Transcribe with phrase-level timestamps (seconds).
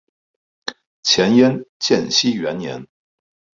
[1.03, 2.87] 前燕建熙元年。